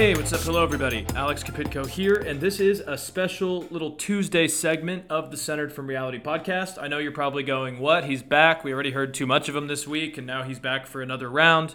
[0.00, 0.40] Hey, what's up?
[0.40, 1.04] Hello, everybody.
[1.14, 5.86] Alex Kapitko here, and this is a special little Tuesday segment of the Centered from
[5.86, 6.82] Reality podcast.
[6.82, 8.04] I know you're probably going, What?
[8.06, 8.64] He's back.
[8.64, 11.28] We already heard too much of him this week, and now he's back for another
[11.28, 11.74] round.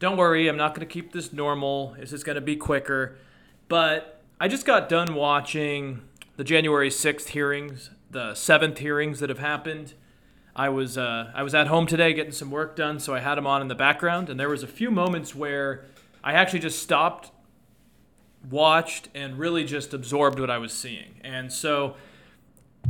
[0.00, 1.96] Don't worry, I'm not going to keep this normal.
[1.98, 3.16] This is going to be quicker.
[3.68, 6.02] But I just got done watching
[6.36, 9.94] the January 6th hearings, the seventh hearings that have happened.
[10.54, 13.36] I was uh, I was at home today getting some work done, so I had
[13.36, 15.86] them on in the background, and there was a few moments where
[16.22, 17.30] I actually just stopped
[18.50, 21.20] watched and really just absorbed what I was seeing.
[21.22, 21.96] And so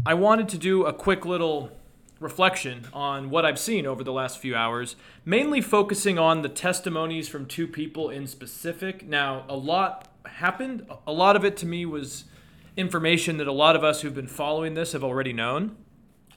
[0.07, 1.71] I wanted to do a quick little
[2.19, 7.29] reflection on what I've seen over the last few hours, mainly focusing on the testimonies
[7.29, 9.07] from two people in specific.
[9.07, 10.87] Now, a lot happened.
[11.07, 12.25] A lot of it to me was
[12.77, 15.77] information that a lot of us who've been following this have already known.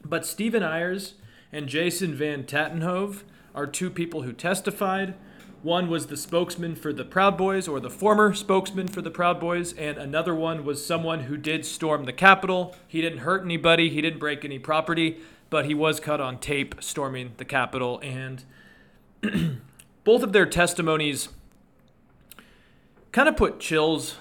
[0.03, 1.13] But Stephen Ayres
[1.51, 3.23] and Jason Van Tatenhove
[3.53, 5.15] are two people who testified.
[5.65, 9.39] One was the spokesman for the Proud Boys, or the former spokesman for the Proud
[9.39, 12.75] Boys, and another one was someone who did storm the Capitol.
[12.87, 15.17] He didn't hurt anybody, he didn't break any property,
[15.49, 17.99] but he was caught on tape storming the Capitol.
[18.03, 18.43] And
[20.03, 21.29] both of their testimonies
[23.11, 24.17] kind of put chills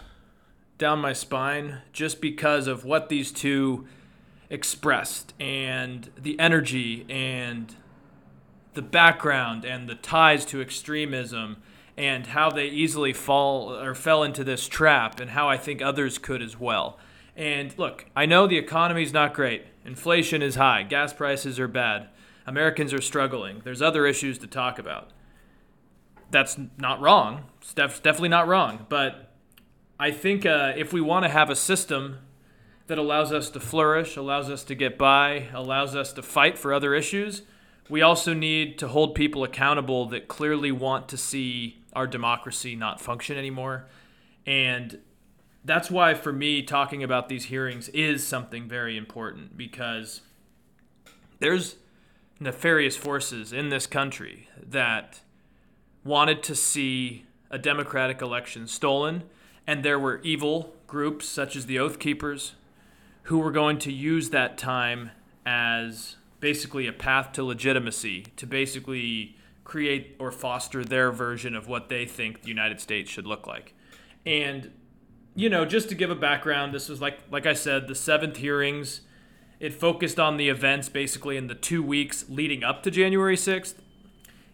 [0.79, 3.87] down my spine just because of what these two
[4.49, 7.77] expressed and the energy and
[8.75, 11.57] the background and the ties to extremism
[11.97, 16.19] and how they easily fall or fell into this trap and how I think others
[16.19, 16.99] could as well.
[17.37, 19.65] And look, I know the economy is not great.
[19.85, 22.09] Inflation is high, gas prices are bad.
[22.47, 23.63] Americans are struggling.
[23.65, 25.11] There's other issues to talk about.
[26.31, 27.45] That's not wrong.
[27.61, 28.87] It's def- definitely not wrong.
[28.89, 29.33] But
[29.99, 32.19] I think uh, if we want to have a system
[32.87, 36.75] that allows us to flourish, allows us to get by, allows us to fight for
[36.75, 37.43] other issues,
[37.89, 43.01] we also need to hold people accountable that clearly want to see our democracy not
[43.01, 43.87] function anymore.
[44.47, 44.99] And
[45.65, 50.21] that's why, for me, talking about these hearings is something very important because
[51.39, 51.77] there's
[52.41, 55.21] nefarious forces in this country that
[56.05, 59.25] wanted to see a democratic election stolen,
[59.67, 62.55] and there were evil groups such as the Oath Keepers
[63.25, 65.11] who were going to use that time
[65.47, 69.35] as basically a path to legitimacy to basically
[69.65, 73.73] create or foster their version of what they think the United States should look like.
[74.27, 74.71] And
[75.35, 78.37] you know, just to give a background, this was like like I said, the seventh
[78.37, 79.01] hearings.
[79.59, 83.77] It focused on the events basically in the two weeks leading up to January 6th.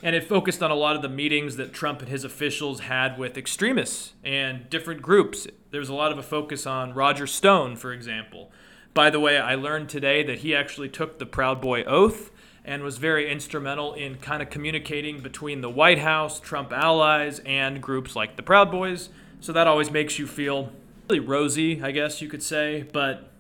[0.01, 3.19] And it focused on a lot of the meetings that Trump and his officials had
[3.19, 5.49] with extremists and different groups.
[5.73, 8.53] There was a lot of a focus on Roger Stone, for example,
[8.95, 12.31] by the way, I learned today that he actually took the Proud Boy oath
[12.65, 17.83] and was very instrumental in kind of communicating between the White House, Trump allies, and
[17.83, 19.09] groups like the Proud Boys.
[19.41, 20.71] So that always makes you feel
[21.09, 22.85] really rosy, I guess you could say.
[22.93, 23.31] But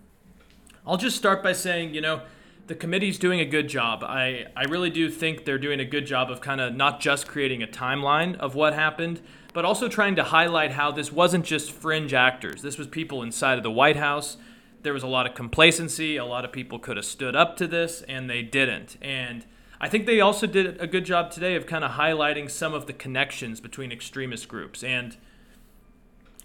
[0.86, 2.22] I'll just start by saying, you know,
[2.66, 4.04] the committee's doing a good job.
[4.04, 7.26] I, I really do think they're doing a good job of kind of not just
[7.26, 9.20] creating a timeline of what happened,
[9.52, 12.62] but also trying to highlight how this wasn't just fringe actors.
[12.62, 14.36] This was people inside of the White House
[14.82, 16.16] there was a lot of complacency.
[16.16, 18.96] A lot of people could have stood up to this, and they didn't.
[19.00, 19.44] And
[19.80, 22.86] I think they also did a good job today of kind of highlighting some of
[22.86, 24.82] the connections between extremist groups.
[24.82, 25.16] And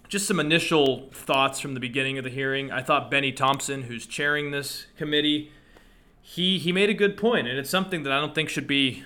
[0.08, 2.72] just some initial thoughts from the beginning of the hearing.
[2.72, 5.52] I thought Bennie Thompson, who's chairing this committee,
[6.22, 9.04] he he made a good point, and it's something that I don't think should be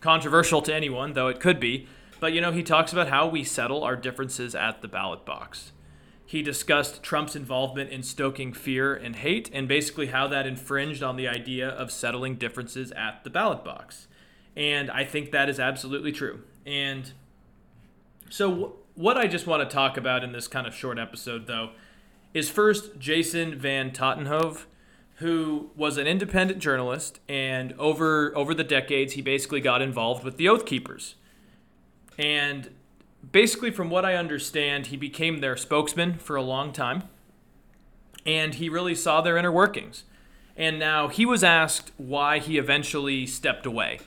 [0.00, 1.86] controversial to anyone, though it could be.
[2.20, 5.72] But you know, he talks about how we settle our differences at the ballot box.
[6.28, 11.16] He discussed Trump's involvement in stoking fear and hate and basically how that infringed on
[11.16, 14.08] the idea of settling differences at the ballot box.
[14.54, 16.42] And I think that is absolutely true.
[16.66, 17.12] And
[18.28, 21.70] so, what I just want to talk about in this kind of short episode, though,
[22.34, 24.66] is first Jason Van Tatenhove,
[25.14, 30.36] who was an independent journalist, and over over the decades, he basically got involved with
[30.36, 31.14] the Oath Keepers.
[32.18, 32.68] And
[33.32, 37.04] basically, from what I understand, he became their spokesman for a long time,
[38.24, 40.04] and he really saw their inner workings.
[40.56, 44.00] And now he was asked why he eventually stepped away.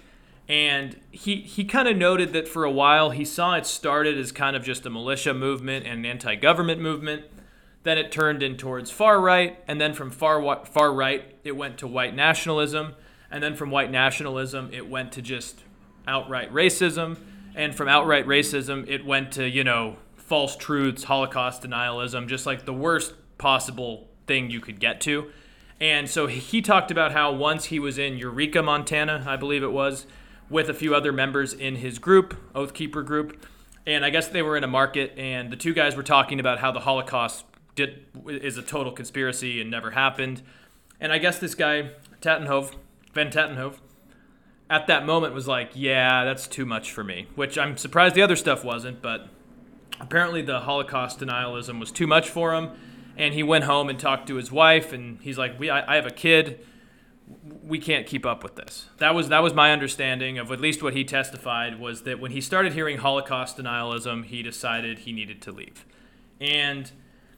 [0.49, 4.33] And he, he kind of noted that for a while he saw it started as
[4.33, 7.23] kind of just a militia movement and an anti government movement.
[7.83, 9.57] Then it turned in towards far right.
[9.65, 12.95] And then from far, far right, it went to white nationalism.
[13.31, 15.61] And then from white nationalism, it went to just
[16.05, 17.17] outright racism
[17.55, 22.65] and from outright racism, it went to you know false truths, Holocaust denialism, just like
[22.65, 25.31] the worst possible thing you could get to.
[25.79, 29.71] And so he talked about how once he was in Eureka, Montana, I believe it
[29.71, 30.05] was,
[30.49, 33.45] with a few other members in his group, Oath Keeper group,
[33.85, 36.59] and I guess they were in a market, and the two guys were talking about
[36.59, 37.45] how the Holocaust
[37.75, 40.43] did is a total conspiracy and never happened.
[40.99, 42.75] And I guess this guy Tatenhove,
[43.13, 43.79] Van Tatenhove,
[44.71, 48.21] at that moment was like, "Yeah, that's too much for me." Which I'm surprised the
[48.21, 49.27] other stuff wasn't, but
[49.99, 52.71] apparently the Holocaust denialism was too much for him,
[53.17, 55.95] and he went home and talked to his wife, and he's like, "We, I, I
[55.95, 56.65] have a kid."
[57.63, 58.87] we can't keep up with this.
[58.97, 62.31] That was that was my understanding of at least what he testified was that when
[62.31, 65.85] he started hearing Holocaust denialism, he decided he needed to leave.
[66.39, 66.91] And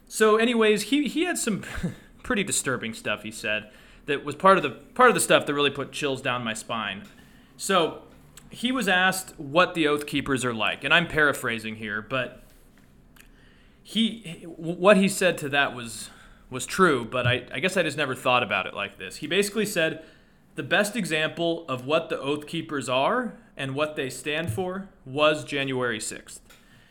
[0.08, 1.64] so anyways, he he had some
[2.24, 3.70] pretty disturbing stuff he said
[4.06, 6.54] that was part of the part of the stuff that really put chills down my
[6.54, 7.04] spine.
[7.64, 8.02] So,
[8.50, 12.44] he was asked what the oath keepers are like, and I'm paraphrasing here, but
[13.82, 16.10] he what he said to that was
[16.50, 19.16] was true, but I, I guess I just never thought about it like this.
[19.16, 20.04] He basically said
[20.56, 25.46] the best example of what the Oath Keepers are and what they stand for was
[25.46, 26.42] January 6th.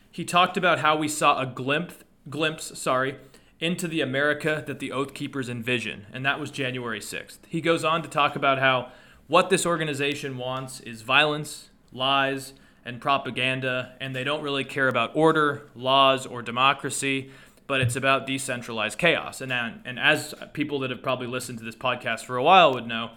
[0.09, 1.97] He talked about how we saw a glimpse,
[2.31, 3.17] glimpse, sorry,
[3.59, 7.37] into the America that the Oath Keepers envision, and that was January 6th.
[7.47, 8.91] He goes on to talk about how
[9.27, 12.53] what this organization wants is violence, lies,
[12.85, 17.31] and propaganda, and they don't really care about order, laws, or democracy
[17.67, 19.41] but it's about decentralized chaos.
[19.41, 22.73] And, uh, and as people that have probably listened to this podcast for a while
[22.73, 23.11] would know,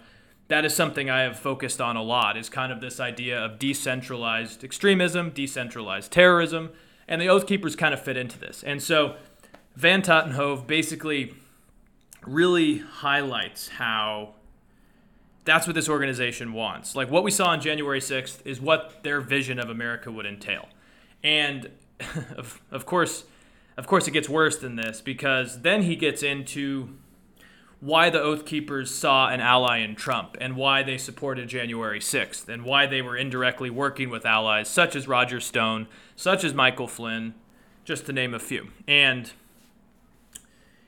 [0.47, 3.59] that is something I have focused on a lot is kind of this idea of
[3.59, 6.69] decentralized extremism, decentralized terrorism,
[7.07, 8.63] and the Oath Keepers kind of fit into this.
[8.63, 9.15] And so
[9.75, 11.33] Van Tatenhove basically
[12.25, 14.35] really highlights how
[15.47, 16.95] that's what this organization wants.
[16.95, 20.67] Like what we saw on January 6th is what their vision of America would entail.
[21.23, 21.71] And
[22.37, 23.23] of, of course,
[23.77, 26.89] of course, it gets worse than this because then he gets into
[27.79, 32.49] why the Oath Keepers saw an ally in Trump and why they supported January 6th
[32.49, 36.87] and why they were indirectly working with allies such as Roger Stone, such as Michael
[36.87, 37.35] Flynn,
[37.85, 38.69] just to name a few.
[38.87, 39.31] And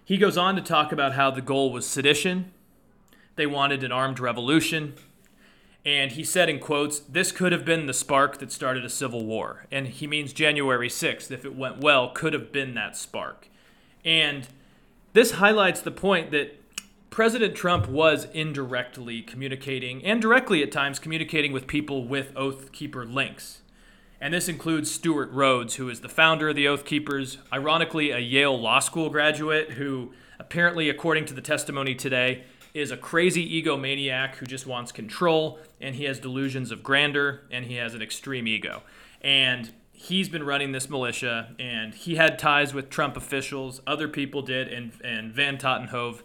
[0.03, 2.51] he goes on to talk about how the goal was sedition.
[3.39, 4.95] They wanted an armed revolution.
[5.85, 9.25] And he said in quotes, this could have been the spark that started a civil
[9.25, 9.65] war.
[9.71, 13.47] And he means January 6th, if it went well, could have been that spark.
[14.03, 14.49] And
[15.13, 16.61] this highlights the point that
[17.11, 23.05] President Trump was indirectly communicating, and directly at times communicating with people with Oath Keeper
[23.05, 23.61] links.
[24.19, 28.19] And this includes Stewart Rhodes, who is the founder of the Oath Keepers, ironically, a
[28.19, 32.43] Yale Law School graduate who, apparently, according to the testimony today,
[32.79, 37.65] is a crazy egomaniac who just wants control and he has delusions of grandeur and
[37.65, 38.81] he has an extreme ego.
[39.21, 44.41] And he's been running this militia and he had ties with Trump officials, other people
[44.41, 46.21] did, and, and Van Tatenhove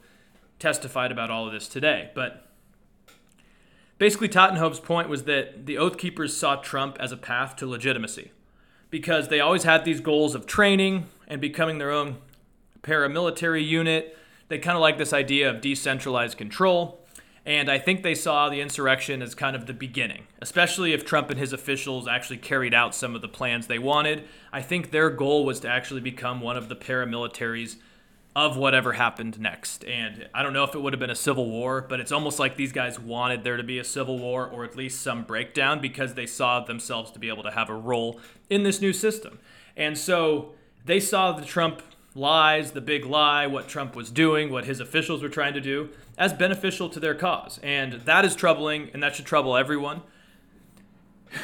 [0.58, 2.10] testified about all of this today.
[2.14, 2.46] But
[3.98, 8.30] basically, Tatenhove's point was that the Oath Keepers saw Trump as a path to legitimacy
[8.90, 12.18] because they always had these goals of training and becoming their own
[12.82, 14.16] paramilitary unit
[14.54, 17.00] they kind of like this idea of decentralized control.
[17.44, 21.28] And I think they saw the insurrection as kind of the beginning, especially if Trump
[21.28, 24.28] and his officials actually carried out some of the plans they wanted.
[24.52, 27.78] I think their goal was to actually become one of the paramilitaries
[28.36, 29.84] of whatever happened next.
[29.86, 32.38] And I don't know if it would have been a civil war, but it's almost
[32.38, 35.80] like these guys wanted there to be a civil war or at least some breakdown
[35.80, 39.40] because they saw themselves to be able to have a role in this new system.
[39.76, 40.52] And so
[40.84, 41.82] they saw the Trump
[42.14, 45.90] lies, the big lie, what Trump was doing, what his officials were trying to do,
[46.16, 47.58] as beneficial to their cause.
[47.62, 50.02] And that is troubling, and that should trouble everyone.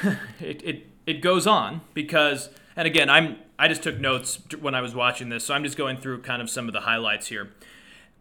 [0.40, 4.80] it, it, it goes on because, and again, I'm, I just took notes when I
[4.80, 7.50] was watching this, so I'm just going through kind of some of the highlights here.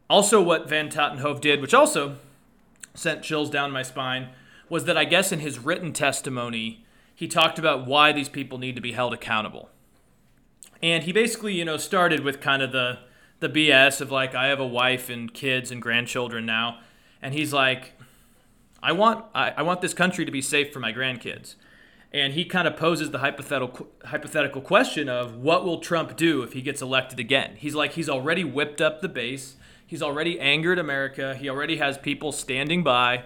[0.09, 2.17] Also, what Van Tatenhove did, which also
[2.95, 4.29] sent chills down my spine,
[4.69, 8.75] was that I guess in his written testimony, he talked about why these people need
[8.75, 9.69] to be held accountable.
[10.81, 12.99] And he basically, you know, started with kind of the
[13.39, 16.79] the BS of like I have a wife and kids and grandchildren now,
[17.21, 17.93] and he's like,
[18.81, 21.55] I want I, I want this country to be safe for my grandkids.
[22.11, 26.53] And he kind of poses the hypothetical hypothetical question of what will Trump do if
[26.53, 27.55] he gets elected again?
[27.57, 29.55] He's like he's already whipped up the base.
[29.85, 31.35] He's already angered America.
[31.35, 33.23] He already has people standing by.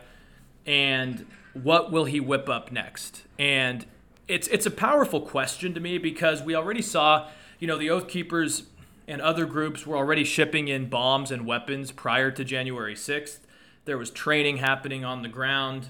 [0.65, 3.23] And what will he whip up next?
[3.37, 3.85] And
[4.27, 7.29] it's it's a powerful question to me because we already saw
[7.63, 8.63] you know, the Oath Keepers
[9.07, 13.39] and other groups were already shipping in bombs and weapons prior to January 6th.
[13.85, 15.87] There was training happening on the ground.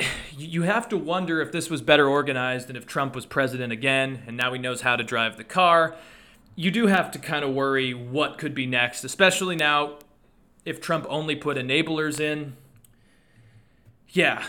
[0.36, 4.24] You have to wonder if this was better organized and if Trump was president again
[4.26, 5.94] and now he knows how to drive the car.
[6.56, 9.98] You do have to kind of worry what could be next, especially now
[10.64, 12.56] if Trump only put enablers in.
[14.08, 14.44] Yeah.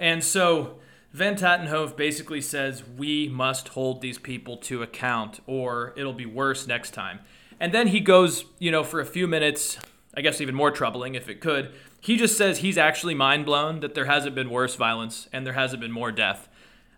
[0.00, 0.78] And so
[1.16, 6.66] Van Tatenhove basically says we must hold these people to account or it'll be worse
[6.66, 7.20] next time.
[7.58, 9.78] And then he goes, you know, for a few minutes,
[10.14, 11.72] I guess even more troubling if it could.
[12.02, 15.54] He just says he's actually mind blown that there hasn't been worse violence and there
[15.54, 16.50] hasn't been more death.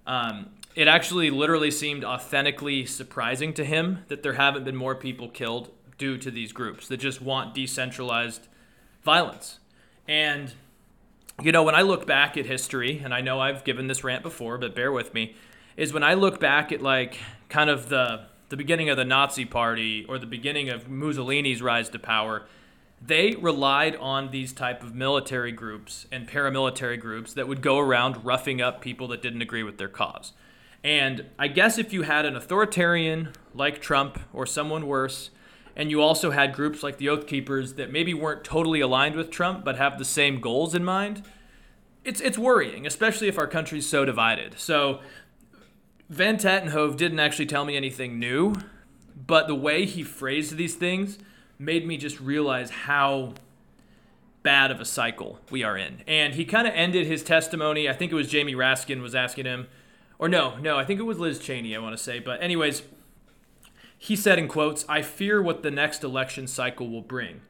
[0.04, 5.28] Um, it actually literally seemed authentically surprising to him that there haven't been more people
[5.28, 8.48] killed due to these groups that just want decentralized
[9.04, 9.60] violence.
[10.08, 10.54] And
[11.42, 14.22] you know, when I look back at history, and I know I've given this rant
[14.22, 15.36] before, but bear with me,
[15.76, 17.18] is when I look back at like
[17.48, 21.90] kind of the the beginning of the Nazi Party or the beginning of Mussolini's rise
[21.90, 22.46] to power,
[23.00, 28.24] they relied on these type of military groups and paramilitary groups that would go around
[28.24, 30.32] roughing up people that didn't agree with their cause.
[30.82, 35.30] And I guess if you had an authoritarian like Trump or someone worse,
[35.78, 39.30] and you also had groups like the Oath Keepers that maybe weren't totally aligned with
[39.30, 41.22] Trump but have the same goals in mind.
[42.04, 44.58] It's it's worrying, especially if our country's so divided.
[44.58, 45.00] So
[46.10, 48.54] Van Tatenhove didn't actually tell me anything new,
[49.26, 51.18] but the way he phrased these things
[51.58, 53.34] made me just realize how
[54.42, 56.02] bad of a cycle we are in.
[56.06, 57.88] And he kind of ended his testimony.
[57.88, 59.66] I think it was Jamie Raskin was asking him,
[60.18, 62.18] or no, no, I think it was Liz Cheney, I want to say.
[62.20, 62.82] But, anyways,
[63.98, 67.40] he said in quotes, I fear what the next election cycle will bring.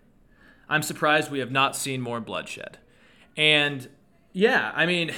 [0.69, 2.79] I'm surprised we have not seen more bloodshed.
[3.37, 3.89] And
[4.33, 5.13] yeah, I mean,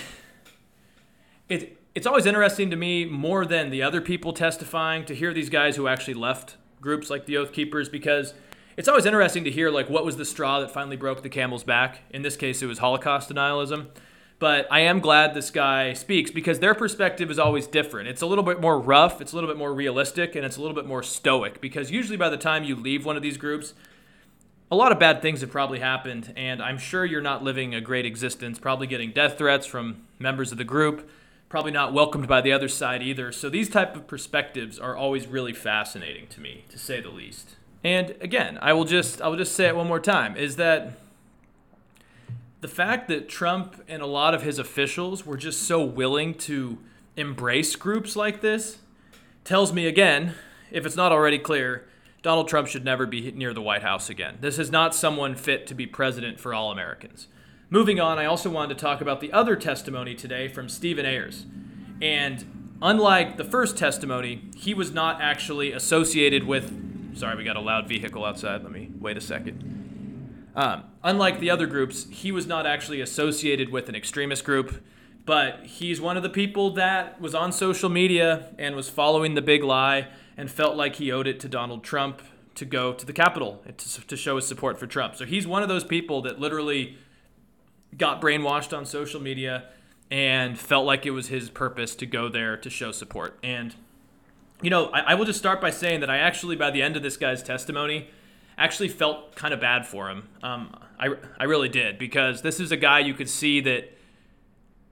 [1.49, 5.49] it, it's always interesting to me more than the other people testifying to hear these
[5.49, 8.35] guys who actually left groups like the Oath Keepers because
[8.77, 11.65] it's always interesting to hear like what was the straw that finally broke the camel's
[11.65, 12.03] back.
[12.11, 13.89] In this case, it was Holocaust denialism.
[14.41, 18.09] But I am glad this guy speaks because their perspective is always different.
[18.09, 20.63] It's a little bit more rough, it's a little bit more realistic, and it's a
[20.63, 23.75] little bit more stoic because usually by the time you leave one of these groups,
[24.71, 27.83] a lot of bad things have probably happened, and I'm sure you're not living a
[27.83, 31.11] great existence, probably getting death threats from members of the group,
[31.51, 33.33] probably not welcomed by the other side either.
[33.33, 37.57] So these type of perspectives are always really fascinating to me, to say the least.
[37.85, 40.93] And again, I will just I will just say it one more time is that
[42.61, 46.79] the fact that Trump and a lot of his officials were just so willing to
[47.17, 48.79] embrace groups like this
[49.45, 50.35] tells me again,
[50.71, 51.87] if it's not already clear,
[52.23, 54.37] Donald Trump should never be near the White House again.
[54.41, 57.29] This is not someone fit to be president for all Americans.
[57.71, 61.47] Moving on, I also wanted to talk about the other testimony today from Stephen Ayres.
[62.03, 67.17] And unlike the first testimony, he was not actually associated with.
[67.17, 68.63] Sorry, we got a loud vehicle outside.
[68.63, 69.70] Let me wait a second.
[70.55, 74.83] Um, unlike the other groups, he was not actually associated with an extremist group,
[75.25, 79.43] but he's one of the people that was on social media and was following the
[79.43, 82.23] big lie and felt like he owed it to Donald Trump
[82.55, 85.15] to go to the Capitol to, to show his support for Trump.
[85.17, 86.99] So he's one of those people that literally
[87.97, 89.65] got brainwashed on social media
[90.11, 93.39] and felt like it was his purpose to go there to show support.
[93.43, 93.75] And,
[94.61, 96.97] you know, I, I will just start by saying that I actually, by the end
[96.97, 98.09] of this guy's testimony,
[98.61, 100.29] actually felt kind of bad for him.
[100.43, 103.97] Um, I, I really did because this is a guy you could see that,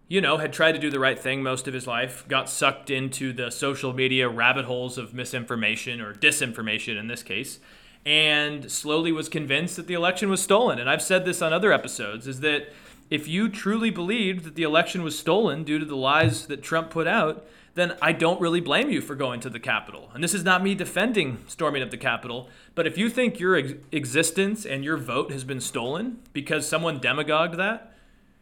[0.08, 2.88] you know, had tried to do the right thing most of his life, got sucked
[2.88, 7.60] into the social media rabbit holes of misinformation or disinformation in this case,
[8.06, 10.78] and slowly was convinced that the election was stolen.
[10.78, 12.72] And I've said this on other episodes is that
[13.10, 16.90] if you truly believed that the election was stolen due to the lies that Trump
[16.90, 20.10] put out, then I don't really blame you for going to the Capitol.
[20.12, 23.56] And this is not me defending storming of the Capitol, but if you think your
[23.56, 27.94] ex- existence and your vote has been stolen because someone demagogued that,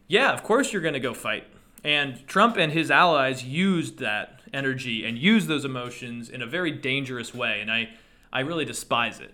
[0.07, 1.45] yeah, of course you're going to go fight.
[1.83, 6.71] And Trump and his allies used that energy and used those emotions in a very
[6.71, 7.89] dangerous way, and I,
[8.33, 9.33] I really despise it.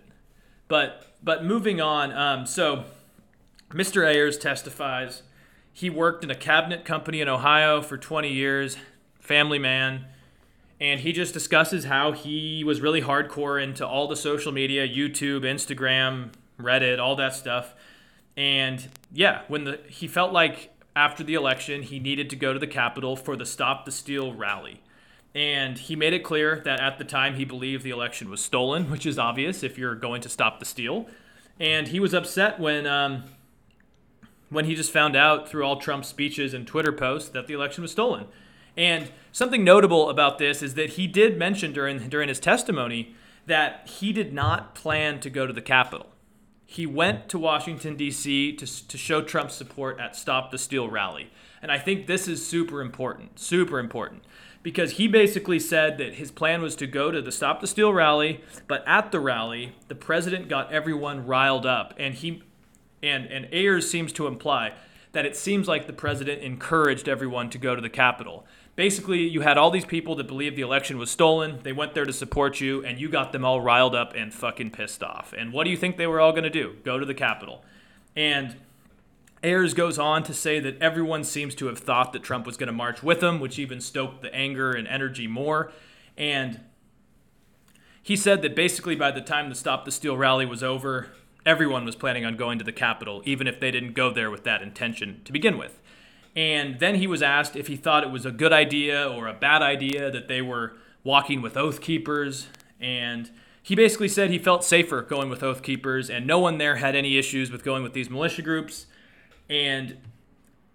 [0.68, 2.84] But but moving on, um, so
[3.74, 4.06] Mr.
[4.06, 5.22] Ayres testifies.
[5.72, 8.76] He worked in a cabinet company in Ohio for 20 years,
[9.18, 10.04] family man,
[10.80, 15.40] and he just discusses how he was really hardcore into all the social media, YouTube,
[15.40, 17.74] Instagram, Reddit, all that stuff.
[18.36, 22.58] And yeah, when the he felt like after the election he needed to go to
[22.58, 24.80] the Capitol for the Stop the Steal rally.
[25.34, 28.88] And he made it clear that at the time he believed the election was stolen,
[28.90, 31.08] which is obvious if you're going to stop the steal.
[31.58, 33.24] And he was upset when um,
[34.50, 37.82] when he just found out through all Trump's speeches and Twitter posts that the election
[37.82, 38.26] was stolen.
[38.76, 43.14] And something notable about this is that he did mention during during his testimony
[43.46, 46.10] that he did not plan to go to the Capitol.
[46.66, 48.54] He went to Washington D.C.
[48.54, 51.30] to to show Trump's support at Stop the Steal rally.
[51.62, 54.24] And I think this is super important, super important,
[54.62, 57.92] because he basically said that his plan was to go to the Stop the Steal
[57.92, 62.42] rally, but at the rally, the president got everyone riled up, and he
[63.04, 64.72] and and Ayres seems to imply
[65.12, 68.44] that it seems like the president encouraged everyone to go to the Capitol.
[68.74, 71.60] Basically, you had all these people that believed the election was stolen.
[71.62, 74.72] They went there to support you, and you got them all riled up and fucking
[74.72, 75.32] pissed off.
[75.36, 76.74] And what do you think they were all going to do?
[76.84, 77.64] Go to the Capitol.
[78.16, 78.56] And
[79.44, 82.66] Ayres goes on to say that everyone seems to have thought that Trump was going
[82.66, 85.70] to march with them, which even stoked the anger and energy more.
[86.16, 86.60] And
[88.02, 91.10] he said that basically by the time the Stop the Steal rally was over,
[91.46, 94.44] everyone was planning on going to the Capitol, even if they didn't go there with
[94.44, 95.80] that intention to begin with.
[96.36, 99.34] And then he was asked if he thought it was a good idea or a
[99.34, 100.74] bad idea that they were
[101.04, 102.48] walking with Oath Keepers.
[102.80, 103.30] And
[103.62, 106.96] he basically said he felt safer going with Oath Keepers, and no one there had
[106.96, 108.86] any issues with going with these militia groups.
[109.48, 109.98] And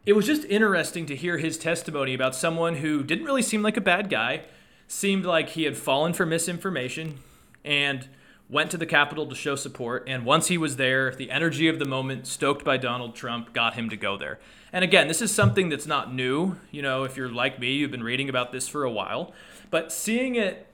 [0.05, 3.77] it was just interesting to hear his testimony about someone who didn't really seem like
[3.77, 4.45] a bad guy,
[4.87, 7.19] seemed like he had fallen for misinformation,
[7.63, 8.07] and
[8.49, 10.03] went to the Capitol to show support.
[10.07, 13.75] And once he was there, the energy of the moment, stoked by Donald Trump, got
[13.75, 14.39] him to go there.
[14.73, 16.57] And again, this is something that's not new.
[16.71, 19.33] You know, if you're like me, you've been reading about this for a while.
[19.69, 20.65] But seeing it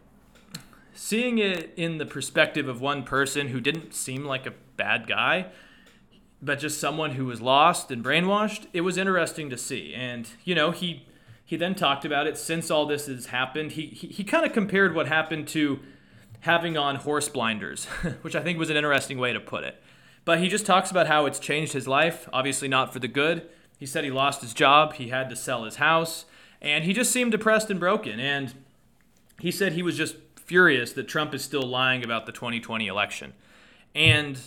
[0.98, 5.46] seeing it in the perspective of one person who didn't seem like a bad guy,
[6.42, 9.94] but just someone who was lost and brainwashed, it was interesting to see.
[9.94, 11.06] And, you know, he
[11.44, 13.74] he then talked about it since all this has happened.
[13.74, 15.80] He he, he kind of compared what happened to
[16.42, 17.86] having on horse blinders,
[18.22, 19.82] which I think was an interesting way to put it.
[20.24, 23.48] But he just talks about how it's changed his life, obviously not for the good.
[23.78, 26.26] He said he lost his job, he had to sell his house,
[26.62, 28.20] and he just seemed depressed and broken.
[28.20, 28.54] And
[29.40, 33.34] he said he was just furious that Trump is still lying about the 2020 election.
[33.94, 34.40] And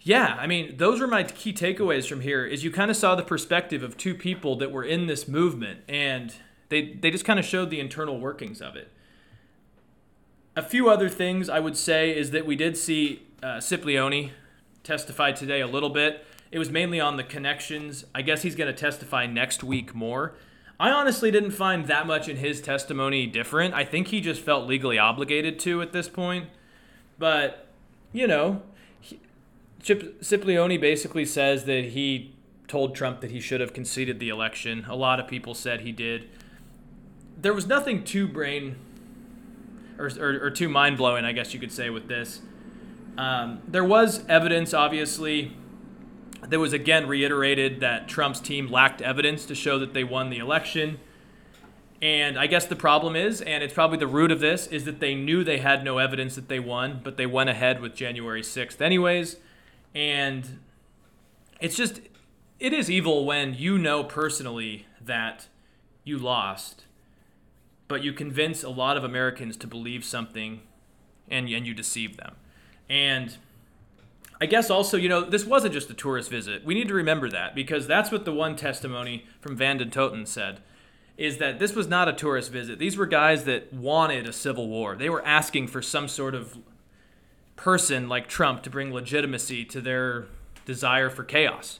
[0.00, 3.14] yeah, I mean, those were my key takeaways from here is you kind of saw
[3.14, 6.34] the perspective of two people that were in this movement and
[6.70, 8.90] they they just kind of showed the internal workings of it.
[10.54, 13.60] A few other things I would say is that we did see uh,
[14.82, 16.26] testify today a little bit.
[16.50, 18.04] It was mainly on the connections.
[18.14, 20.34] I guess he's going to testify next week more.
[20.78, 23.72] I honestly didn't find that much in his testimony different.
[23.72, 26.48] I think he just felt legally obligated to at this point.
[27.18, 27.68] But,
[28.12, 28.62] you know,
[29.00, 29.20] he,
[30.76, 32.34] basically says that he
[32.68, 34.84] told Trump that he should have conceded the election.
[34.86, 36.28] A lot of people said he did.
[37.40, 38.76] There was nothing too brain
[39.98, 42.40] or, or, or too mind blowing, I guess you could say, with this.
[43.18, 45.56] Um, there was evidence, obviously.
[46.46, 50.38] There was again reiterated that Trump's team lacked evidence to show that they won the
[50.38, 50.98] election.
[52.00, 54.98] And I guess the problem is, and it's probably the root of this, is that
[54.98, 58.42] they knew they had no evidence that they won, but they went ahead with January
[58.42, 59.36] 6th anyways.
[59.94, 60.58] And
[61.60, 62.00] it's just,
[62.58, 65.46] it is evil when you know personally that
[66.02, 66.86] you lost
[67.88, 70.62] but you convince a lot of Americans to believe something
[71.28, 72.36] and, and you deceive them.
[72.88, 73.36] And
[74.40, 76.64] I guess also, you know, this wasn't just a tourist visit.
[76.64, 80.26] We need to remember that because that's what the one testimony from Van den Toten
[80.26, 80.60] said
[81.16, 82.78] is that this was not a tourist visit.
[82.78, 84.96] These were guys that wanted a civil war.
[84.96, 86.58] They were asking for some sort of
[87.54, 90.26] person like Trump to bring legitimacy to their
[90.64, 91.78] desire for chaos.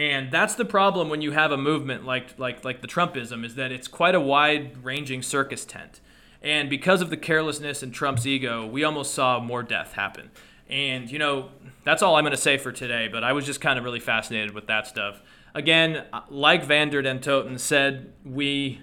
[0.00, 3.56] And that's the problem when you have a movement like like like the Trumpism is
[3.56, 6.00] that it's quite a wide-ranging circus tent.
[6.40, 10.30] And because of the carelessness and Trump's ego, we almost saw more death happen.
[10.70, 11.50] And you know,
[11.84, 14.00] that's all I'm going to say for today, but I was just kind of really
[14.00, 15.20] fascinated with that stuff.
[15.54, 18.80] Again, like Van der Toten said, we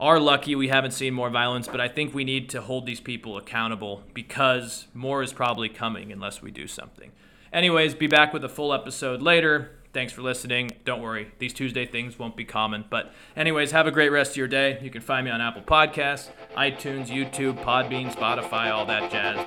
[0.00, 3.00] are lucky we haven't seen more violence, but I think we need to hold these
[3.00, 7.12] people accountable because more is probably coming unless we do something.
[7.52, 9.72] Anyways, be back with a full episode later.
[9.96, 10.72] Thanks for listening.
[10.84, 12.84] Don't worry, these Tuesday things won't be common.
[12.90, 14.78] But, anyways, have a great rest of your day.
[14.82, 19.42] You can find me on Apple Podcasts, iTunes, YouTube, Podbean, Spotify, all that jazz.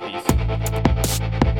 [1.46, 1.59] Peace.